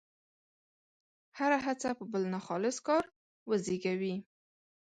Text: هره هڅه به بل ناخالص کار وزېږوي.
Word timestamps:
هره 1.37 1.57
هڅه 1.65 1.89
به 1.97 2.05
بل 2.11 2.23
ناخالص 2.33 2.77
کار 2.87 3.03
وزېږوي. 3.49 4.15